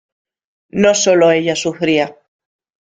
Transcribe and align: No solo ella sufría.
No 0.71 0.95
solo 0.95 1.29
ella 1.29 1.55
sufría. 1.55 2.17